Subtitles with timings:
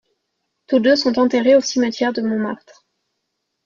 [0.65, 2.87] Tous deux sont enterrés au cimetière de Montmartre.